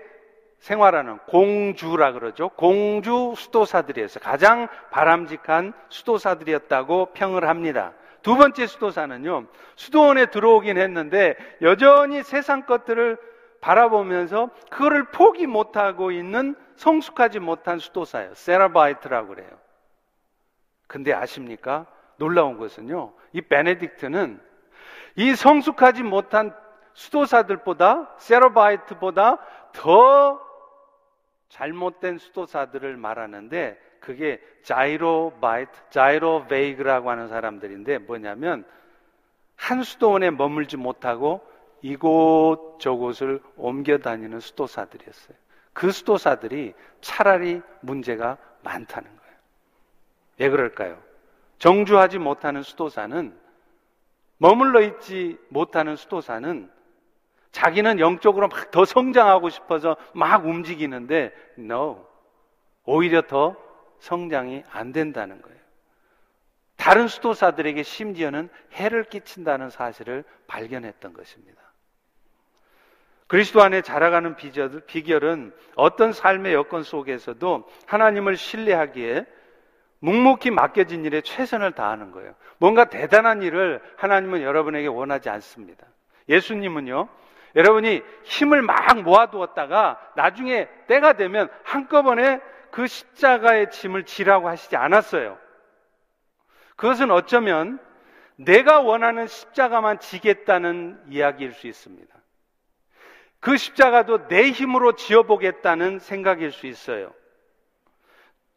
[0.59, 2.48] 생활하는 공주라 그러죠.
[2.50, 4.22] 공주 수도사들이었어요.
[4.22, 7.92] 가장 바람직한 수도사들이었다고 평을 합니다.
[8.22, 13.18] 두 번째 수도사는요, 수도원에 들어오긴 했는데 여전히 세상 것들을
[13.61, 18.35] 바라보면서 그거를 포기 못하고 있는 성숙하지 못한 수도사예요.
[18.35, 19.50] 세라바이트라고 그래요.
[20.87, 21.87] 근데 아십니까?
[22.22, 24.38] 놀라운 것은요, 이 베네딕트는
[25.16, 26.54] 이 성숙하지 못한
[26.92, 29.38] 수도사들보다, 세라바이트보다
[29.72, 30.40] 더
[31.48, 38.64] 잘못된 수도사들을 말하는데 그게 자이로바이트, 자이로베이그라고 하는 사람들인데 뭐냐면
[39.56, 41.44] 한 수도원에 머물지 못하고
[41.80, 45.37] 이곳 저곳을 옮겨 다니는 수도사들이었어요.
[45.72, 49.35] 그 수도사들이 차라리 문제가 많다는 거예요.
[50.38, 51.12] 왜 그럴까요?
[51.62, 53.38] 정주하지 못하는 수도사는
[54.38, 56.68] 머물러 있지 못하는 수도사는
[57.53, 62.05] 자기는 영적으로 막 더 성장하고 싶어서 막 움직이는데 no.
[62.85, 63.55] 오히려 더
[64.01, 65.57] 성장이 안 된다는 거예요.
[66.75, 71.62] 다른 수도사들에게 심지어는 해를 끼친다는 사실을 발견했던 것입니다.
[73.29, 74.35] 그리스도 안에 자라가는
[74.88, 79.27] 비결은 어떤 삶의 여건 속에서도 하나님을 신뢰하기에
[80.02, 82.34] 묵묵히 맡겨진 일에 최선을 다하는 거예요.
[82.58, 85.86] 뭔가 대단한 일을 하나님은 여러분에게 원하지 않습니다.
[86.28, 87.08] 예수님은요,
[87.54, 92.40] 여러분이 힘을 막 모아두었다가 나중에 때가 되면 한꺼번에
[92.72, 95.38] 그 십자가의 짐을 지라고 하시지 않았어요.
[96.74, 97.78] 그것은 어쩌면
[98.36, 102.12] 내가 원하는 십자가만 지겠다는 이야기일 수 있습니다.
[103.38, 107.12] 그 십자가도 내 힘으로 지어보겠다는 생각일 수 있어요.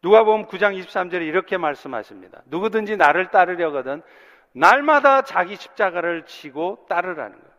[0.05, 2.43] 누가 보면 9장 23절에 이렇게 말씀하십니다.
[2.45, 4.03] 누구든지 나를 따르려거든
[4.51, 7.55] 날마다 자기 십자가를 지고 따르라는 거예요.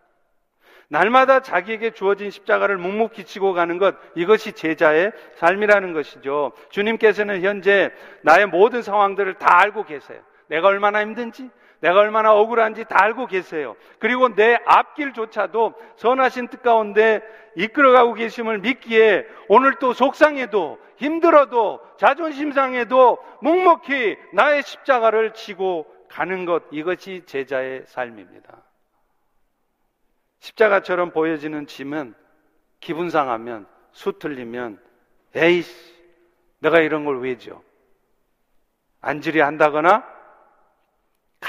[0.86, 6.52] 날마다 자기에게 주어진 십자가를 묵묵히 지고 가는 것, 이것이 제자의 삶이라는 것이죠.
[6.70, 7.90] 주님께서는 현재
[8.22, 10.20] 나의 모든 상황들을 다 알고 계세요.
[10.46, 13.76] 내가 얼마나 힘든지, 내가 얼마나 억울한지 다 알고 계세요.
[13.98, 17.20] 그리고 내 앞길조차도 선하신 뜻 가운데
[17.56, 26.64] 이끌어가고 계심을 믿기에 오늘 또 속상해도 힘들어도 자존심 상해도 묵묵히 나의 십자가를 지고 가는 것
[26.70, 28.62] 이것이 제자의 삶입니다.
[30.40, 32.14] 십자가처럼 보여지는 짐은
[32.80, 34.80] 기분 상하면 수틀리면
[35.34, 35.94] 에이씨
[36.60, 37.60] 내가 이런 걸왜 줘?
[39.00, 40.15] 안지리 한다거나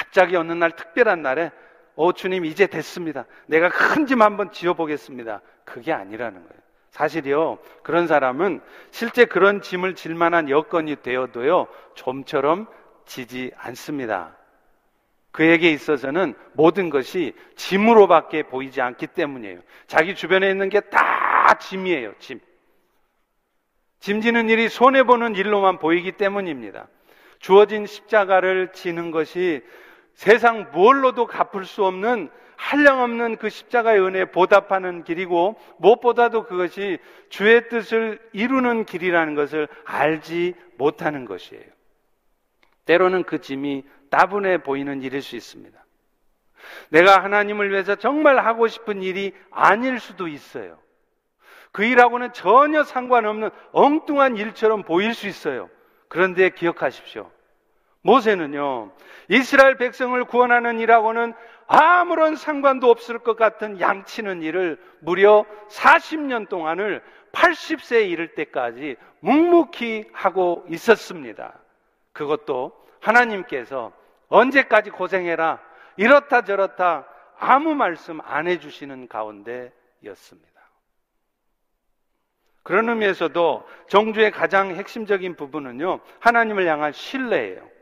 [0.07, 1.51] 갑자기 어느 날 특별한 날에
[1.95, 3.25] 오 주님 이제 됐습니다.
[3.47, 5.41] 내가 큰 짐 한번 지어 보겠습니다.
[5.65, 6.61] 그게 아니라는 거예요.
[6.91, 12.67] 사실이요 그런 사람은 실제 그런 짐을 질 만한 여건이 되어도요 좀처럼
[13.05, 14.35] 지지 않습니다.
[15.31, 19.59] 그에게 있어서는 모든 것이 짐으로밖에 보이지 않기 때문이에요.
[19.85, 22.39] 자기 주변에 있는 게 다 짐이에요, 짐.
[23.99, 26.87] 짐지는 일이 손해보는 일로만 보이기 때문입니다.
[27.39, 29.61] 주어진 십자가를 지는 것이
[30.17, 36.97] 세상 무엇로도 갚을 수 없는 한량없는 그 십자가의 은혜에 보답하는 길이고 무엇보다도 그것이
[37.29, 41.63] 주의 뜻을 이루는 길이라는 것을 알지 못하는 것이에요.
[42.85, 45.85] 때로는 그 짐이 따분해 보이는 일일 수 있습니다.
[46.89, 50.79] 내가 하나님을 위해서 정말 하고 싶은 일이 아닐 수도 있어요.
[51.71, 55.69] 그 일하고는 전혀 상관없는 엉뚱한 일처럼 보일 수 있어요.
[56.07, 57.29] 그런데 기억하십시오.
[58.07, 58.89] 모세는요,
[59.27, 61.33] 이스라엘 백성을 구원하는 일하고는
[61.67, 70.65] 아무런 상관도 없을 것 같은 양치는 일을 무려 40년 동안을 80세에 이를 때까지 묵묵히 하고
[70.69, 71.59] 있었습니다.
[72.13, 73.91] 그것도 하나님께서
[74.29, 75.59] 언제까지 고생해라,
[75.97, 77.05] 이렇다 저렇다
[77.37, 80.61] 아무 말씀 안 해주시는 가운데였습니다.
[82.63, 87.76] 그런 의미에서도 정주의 가장 핵심적인 부분은요, 하나님을 향한 신뢰예요.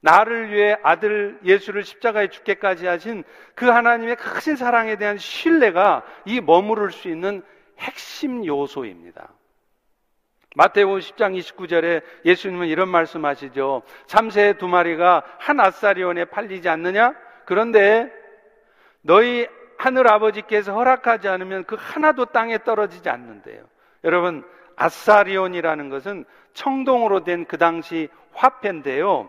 [0.00, 6.92] 나를 위해 아들 예수를 십자가에 죽게까지 하신 그 하나님의 크신 사랑에 대한 신뢰가 이 머무를
[6.92, 7.42] 수 있는
[7.78, 9.28] 핵심 요소입니다.
[10.56, 13.82] 마태복음 10장 29절에 예수님은 이런 말씀하시죠.
[14.06, 17.14] 참새 두 마리가 한 아사리온에 팔리지 않느냐?
[17.44, 18.10] 그런데
[19.02, 23.62] 너희 하늘 아버지께서 허락하지 않으면 그 하나도 땅에 떨어지지 않는데요.
[24.04, 24.44] 여러분,
[24.76, 29.28] 아사리온이라는 것은 청동으로 된 그 당시 화폐인데요.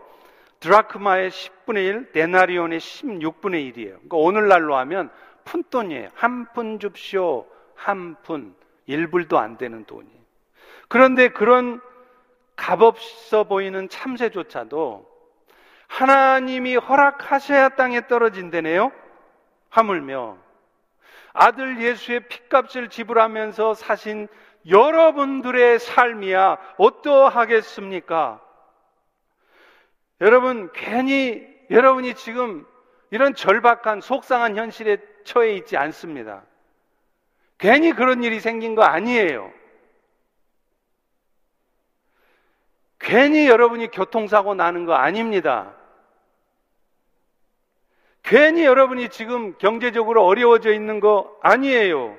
[0.60, 3.92] 드라크마의 10분의 1, 데나리온의 16분의 1이에요.
[3.94, 5.10] 그러니까 오늘날로 하면
[5.44, 6.10] 푼돈이에요.
[6.14, 8.54] 한 푼 줍쇼, 한 푼.
[8.88, 10.20] 1불도 안 되는 돈이에요.
[10.88, 11.80] 그런데 그런
[12.56, 15.08] 값없어 보이는 참새조차도
[15.86, 18.92] 하나님이 허락하셔야 땅에 떨어진다네요.
[19.70, 20.36] 하물며
[21.32, 24.28] 아들 예수의 핏값을 지불하면서 사신
[24.68, 28.40] 여러분들의 삶이야 어떠하겠습니까?
[30.20, 32.66] 여러분, 괜히 여러분이 지금
[33.10, 36.42] 이런 절박한 속상한 현실에 처해 있지 않습니다.
[37.58, 39.52] 괜히 그런 일이 생긴 거 아니에요.
[42.98, 45.74] 괜히 여러분이 교통사고 나는 거 아닙니다.
[48.22, 52.16] 괜히 여러분이 지금 경제적으로 어려워져 있는 거 아니에요.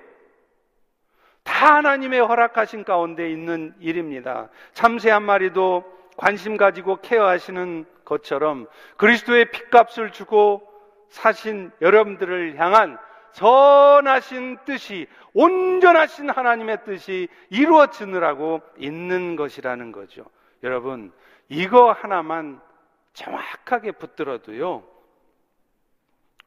[1.44, 4.50] 다 하나님의 허락하신 가운데 있는 일입니다.
[4.74, 10.62] 참새 한 마리도 관심 가지고 케어하시는 것처럼 그리스도의 핏값을 주고
[11.10, 13.00] 사신 여러분들을 향한
[13.32, 20.26] 선하신 뜻이 온전하신 하나님의 뜻이 이루어지느라고 있는 것이라는 거죠.
[20.62, 21.12] 여러분,
[21.50, 22.62] 이거 하나만
[23.14, 24.84] 정확하게 붙들어도요.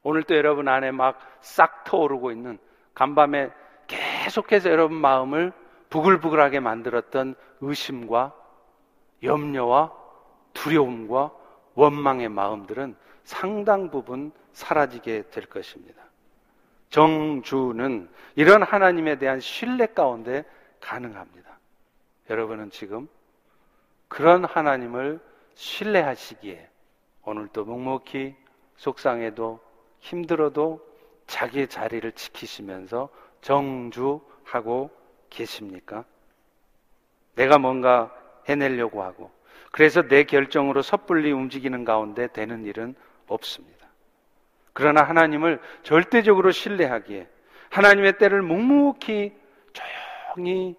[0.04, 2.58] 오늘 또 여러분 안에 막 싹 터오르고 있는
[2.94, 3.50] 간밤에
[3.88, 5.52] 계속해서 여러분 마음을
[5.90, 8.43] 부글부글하게 만들었던 의심과
[9.24, 9.92] 염려와
[10.52, 11.32] 두려움과
[11.74, 16.02] 원망의 마음들은 상당 부분 사라지게 될 것입니다.
[16.90, 20.44] 정주는 이런 하나님에 대한 신뢰 가운데
[20.80, 21.58] 가능합니다.
[22.30, 23.08] 여러분은 지금
[24.08, 25.20] 그런 하나님을
[25.54, 26.68] 신뢰하시기에
[27.24, 28.36] 오늘도 묵묵히
[28.76, 29.60] 속상해도
[29.98, 30.86] 힘들어도
[31.26, 33.08] 자기 자리를 지키시면서
[33.40, 34.90] 정주하고
[35.30, 36.04] 계십니까?
[37.34, 38.14] 내가 뭔가
[38.48, 39.30] 해내려고 하고
[39.70, 42.94] 그래서 내 결정으로 섣불리 움직이는 가운데 되는 일은
[43.26, 43.88] 없습니다.
[44.72, 47.28] 그러나 하나님을 절대적으로 신뢰하기에
[47.70, 49.32] 하나님의 때를 묵묵히
[49.72, 50.76] 조용히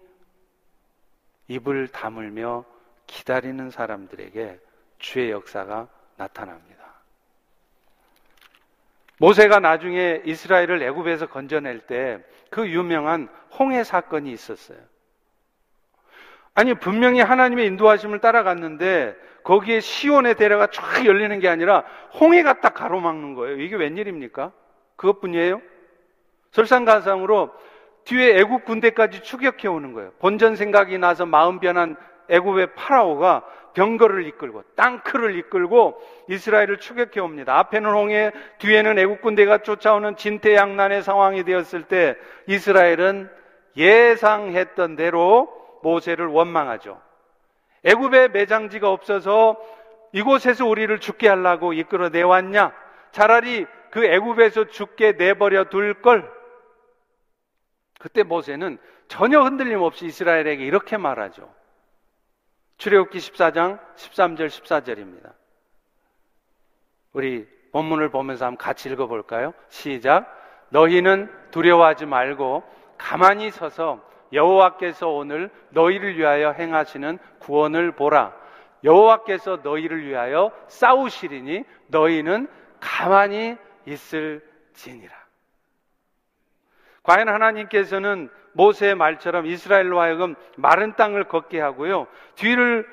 [1.48, 2.64] 입을 다물며
[3.06, 4.58] 기다리는 사람들에게
[4.98, 6.76] 주의 역사가 나타납니다.
[9.18, 14.78] 모세가 나중에 이스라엘을 애굽에서 건져낼 때 그 유명한 홍해 사건이 있었어요.
[16.56, 19.14] 아니 분명히 하나님의 인도하심을 따라갔는데
[19.44, 21.84] 거기에 시온의 대라가 쫙 열리는 게 아니라
[22.18, 23.60] 홍해가 딱 가로막는 거예요.
[23.60, 24.52] 이게 웬일입니까?
[24.96, 25.60] 그것뿐이에요?
[26.52, 27.52] 설상가상으로
[28.04, 30.12] 뒤에 애굽 군대까지 추격해 오는 거예요.
[30.18, 31.94] 본전 생각이 나서 마음 변한
[32.30, 37.58] 애굽의 파라오가 병거를 이끌고 땅크를 이끌고 이스라엘을 추격해 옵니다.
[37.58, 42.16] 앞에는 홍해, 뒤에는 애국 군대가 쫓아오는 진퇴양난의 상황이 되었을 때
[42.46, 43.28] 이스라엘은
[43.76, 47.00] 예상했던 대로 모세를 원망하죠.
[47.84, 49.56] 애굽에 매장지가 없어서
[50.12, 52.72] 이곳에서 우리를 죽게 하려고 이끌어 내왔냐?
[53.12, 56.28] 차라리 그 애굽에서 죽게 내버려 둘 걸.
[58.00, 61.48] 그때 모세는 전혀 흔들림 없이 이스라엘에게 이렇게 말하죠.
[62.78, 65.32] 출애굽기 14장 13절 14절입니다.
[67.12, 69.54] 우리 본문을 보면서 한번 같이 읽어 볼까요?
[69.68, 70.26] 시작.
[70.70, 72.64] 너희는 두려워하지 말고
[72.98, 78.34] 가만히 서서 여호와께서 오늘 너희를 위하여 행하시는 구원을 보라.
[78.84, 82.48] 여호와께서 너희를 위하여 싸우시리니 너희는
[82.80, 85.14] 가만히 있을지니라.
[87.02, 92.06] 과연 하나님께서는 모세의 말처럼 이스라엘로 하여금 마른 땅을 걷게 하고요.
[92.34, 92.86] 뒤를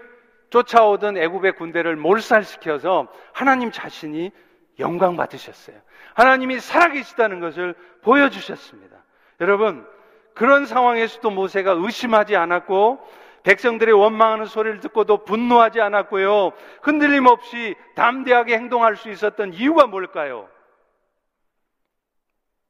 [0.49, 4.31] 쫓아오던 애굽의 군대를 몰살시켜서 하나님 자신이
[4.79, 5.77] 영광 받으셨어요.
[6.13, 8.97] 하나님이 살아계시다는 것을 보여주셨습니다.
[9.41, 9.87] 여러분,
[10.33, 12.99] 그런 상황에서도 모세가 의심하지 않았고
[13.43, 16.53] 백성들의 원망하는 소리를 듣고도 분노하지 않았고요.
[16.81, 20.49] 흔들림 없이 담대하게 행동할 수 있었던 이유가 뭘까요?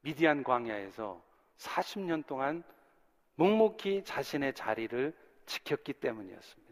[0.00, 1.22] 미디안 광야에서
[1.58, 2.62] 40년 동안
[3.36, 5.14] 묵묵히 자신의 자리를
[5.46, 6.64] 지켰기 때문이었습니다.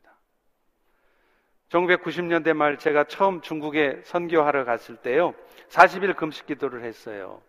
[1.70, 5.34] 1990년대 말 제가 처음 중국에 선교하러 갔을 때요.
[5.68, 7.40] 40일 금식 기도를 했어요.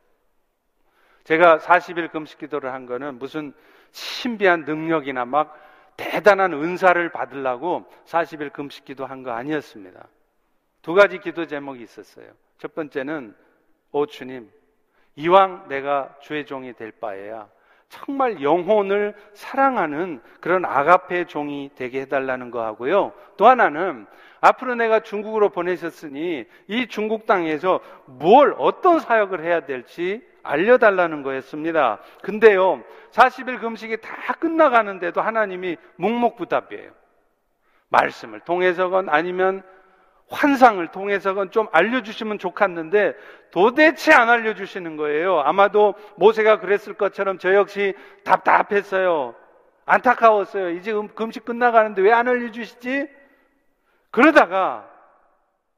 [1.24, 3.54] 제가 40일 금식 기도를 한 거는 무슨
[3.92, 5.58] 신비한 능력이나 막
[5.96, 10.08] 대단한 은사를 받으려고 40일 금식 기도 한 거 아니었습니다.
[10.82, 12.28] 두 가지 기도 제목이 있었어요.
[12.58, 13.36] 첫 번째는
[13.92, 14.50] 오 주님,
[15.16, 17.48] 이왕 내가 주의 종이 될 바에야
[17.90, 23.14] 정말 영혼을 사랑하는 그런 아가페 종이 되게 해달라는 거 하고요.
[23.38, 24.08] 또 하나는
[24.42, 31.99] 앞으로 내가 중국으로 보내셨으니 이 중국 땅에서 뭘 어떤 사역을 해야 될지 알려달라는 거였습니다.
[32.21, 36.91] 근데요, 40일 금식이 다 끝나가는데도 하나님이 묵묵부답이에요.
[37.89, 39.63] 말씀을 통해서건 아니면
[40.29, 43.13] 환상을 통해서건 좀 알려주시면 좋겠는데
[43.52, 45.39] 도대체 안 알려주시는 거예요.
[45.41, 49.35] 아마도 모세가 그랬을 것처럼 저 역시 답답했어요.
[49.85, 50.69] 안타까웠어요.
[50.71, 53.08] 이제 음, 금식 끝나가는데 왜 안 알려주시지?
[54.12, 54.89] 그러다가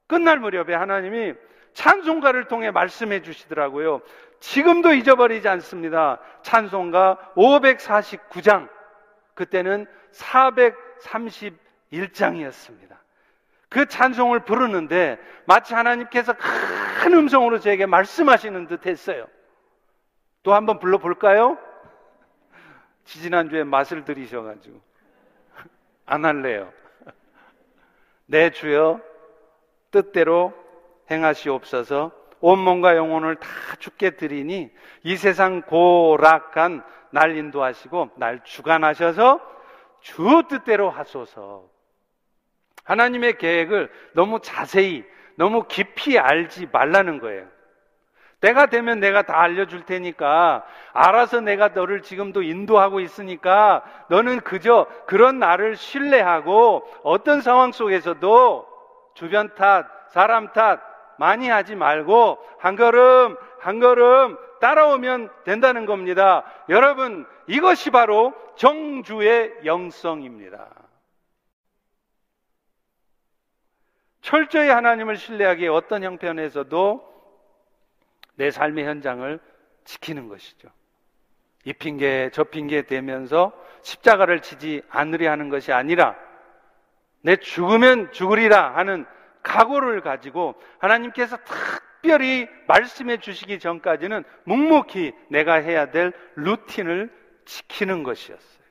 [0.06, 1.34] 끝날 무렵에 하나님이
[1.74, 4.00] 찬송가를 통해 말씀해 주시더라고요.
[4.40, 6.18] 지금도 잊어버리지 않습니다.
[6.42, 8.68] 찬송가 549장.
[9.34, 12.96] 그때는 431장이었습니다.
[13.68, 19.26] 그 찬송을 부르는데 마치 하나님께서 큰 음성으로 저에게 말씀하시는 듯 했어요.
[20.42, 21.58] 또 한번 불러볼까요?
[23.04, 24.80] 지지난주에 맛을 들이셔가지고.
[26.06, 26.72] 안 할래요.
[28.26, 29.00] 내 주여
[29.90, 30.54] 뜻대로
[31.10, 34.70] 행하시옵소서 온 몸과 영혼을 다 죽게 드리니
[35.02, 39.40] 이 세상 고락한 날 인도하시고 날 주관하셔서
[40.00, 41.64] 주 뜻대로 하소서.
[42.84, 45.04] 하나님의 계획을 너무 자세히,
[45.36, 47.46] 너무 깊이 알지 말라는 거예요.
[48.40, 55.38] 때가 되면 내가 다 알려줄 테니까 알아서 내가 너를 지금도 인도하고 있으니까 너는 그저 그런
[55.38, 58.66] 나를 신뢰하고 어떤 상황 속에서도
[59.14, 60.80] 주변 탓, 사람 탓
[61.18, 66.44] 많이 하지 말고 한 걸음 한 걸음 따라오면 된다는 겁니다.
[66.68, 70.68] 여러분 이것이 바로 정주의 영성입니다.
[74.22, 77.16] 철저히 하나님을 신뢰하기에 어떤 형편에서도
[78.34, 79.38] 내 삶의 현장을
[79.84, 80.68] 지키는 것이죠.
[81.64, 83.52] 이 핑계, 저 핑계 대면서
[83.82, 86.16] 십자가를 지지 않으려 하는 것이 아니라
[87.22, 89.06] 내 죽으면 죽으리라 하는
[89.46, 97.10] 각오를 가지고 하나님께서 특별히 말씀해 주시기 전까지는 묵묵히 내가 해야 될 루틴을
[97.44, 98.66] 지키는 것이었어요.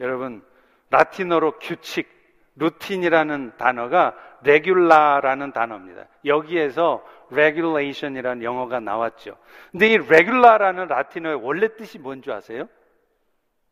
[0.00, 0.44] 여러분,
[0.90, 2.08] 라틴어로 규칙,
[2.56, 6.06] 루틴이라는 단어가 레귤라라는 단어입니다.
[6.24, 9.36] 여기에서 regulation이라는 영어가 나왔죠.
[9.70, 12.68] 근데 이 regular라는 라틴어의 원래 뜻이 뭔지 아세요?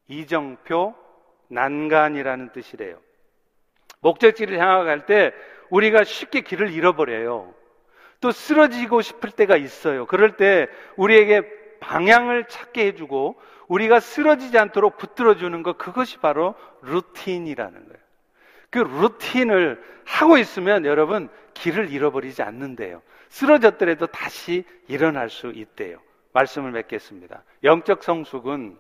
[0.08, 0.94] 이정표,
[1.48, 3.00] 난간이라는 뜻이래요.
[4.00, 5.32] 목적지를 향해갈 때
[5.70, 7.54] 우리가 쉽게 길을 잃어버려요.
[8.20, 10.06] 또 쓰러지고 싶을 때가 있어요.
[10.06, 11.42] 그럴 때 우리에게
[11.80, 13.36] 방향을 찾게 해주고
[13.68, 18.06] 우리가 쓰러지지 않도록 붙들어주는 것, 그것이 바로 루틴이라는 거예요.
[18.70, 23.02] 그 루틴을 하고 있으면 여러분 길을 잃어버리지 않는데요.
[23.28, 25.98] 쓰러졌더라도 다시 일어날 수 있대요.
[26.32, 27.42] 말씀을 맺겠습니다.
[27.64, 28.78] 영적 성숙은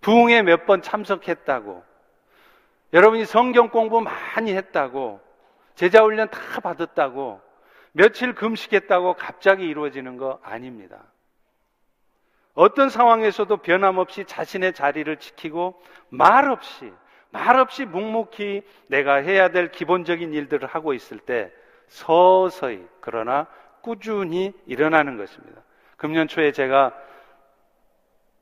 [0.00, 1.84] 부흥에 몇 번 참석했다고,
[2.92, 5.20] 여러분이 성경 공부 많이 했다고,
[5.74, 7.40] 제자 훈련 다 받았다고,
[7.92, 11.02] 며칠 금식했다고 갑자기 이루어지는 거 아닙니다.
[12.54, 15.80] 어떤 상황에서도 변함없이 자신의 자리를 지키고
[16.10, 16.92] 말없이
[17.30, 21.50] 말없이 묵묵히 내가 해야 될 기본적인 일들을 하고 있을 때
[21.88, 23.46] 서서히 그러나
[23.80, 25.62] 꾸준히 일어나는 것입니다.
[25.96, 26.94] 금년 초에 제가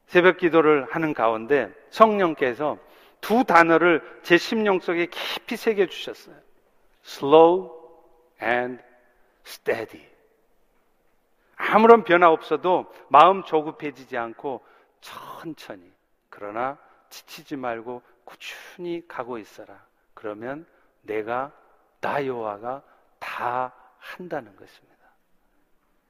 [0.07, 2.79] 새벽 기도를 하는 가운데 성령께서
[3.21, 6.37] 두 단어를 제 심령 속에 깊이 새겨 주셨어요.
[7.05, 7.71] slow
[8.43, 8.83] and
[9.47, 10.07] steady.
[11.57, 14.65] 아무런 변화 없어도 마음 조급해지지 않고
[15.01, 15.91] 천천히
[16.31, 16.79] 그러나
[17.11, 19.85] 지치지 말고 꾸준히 가고 있어라.
[20.15, 20.67] 그러면
[21.03, 21.53] 내가
[22.01, 22.83] 나 여호와가
[23.19, 24.97] 다 한다는 것입니다.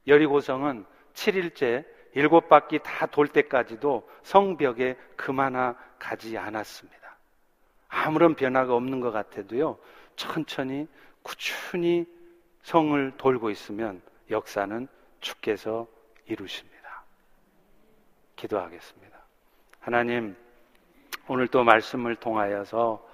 [0.07, 7.00] 여리고성은 7일째 일곱 바퀴 다 돌 때까지도 성벽에 그만하 가지 않았습니다.
[7.91, 9.77] 아무런 변화가 없는 것 같아도요,
[10.15, 10.87] 천천히
[11.21, 12.05] 꾸준히
[12.63, 14.87] 성을 돌고 있으면 역사는
[15.19, 15.85] 주께서
[16.25, 17.03] 이루십니다.
[18.37, 19.17] 기도하겠습니다.
[19.81, 20.35] 하나님,
[21.27, 23.05] 오늘 또 말씀을 통하여서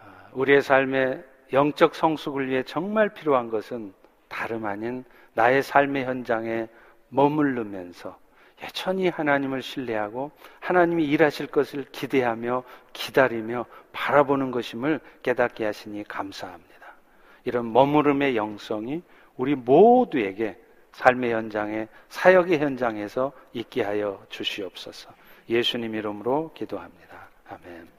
[0.00, 3.92] 아, 우리의 삶의 영적 성숙을 위해 정말 필요한 것은
[4.28, 6.68] 다름 아닌 나의 삶의 현장에
[7.10, 8.18] 머무르면서
[8.64, 16.74] 여전히 하나님을 신뢰하고 하나님이 일하실 것을 기대하며 기다리며 바라보는 것임을 깨닫게 하시니 감사합니다.
[17.44, 19.02] 이런 머무름의 영성이
[19.36, 20.58] 우리 모두에게
[20.92, 25.10] 삶의 현장에 사역의 현장에서 있게 하여 주시옵소서.
[25.48, 27.28] 예수님 이름으로 기도합니다.
[27.48, 27.93] 아멘.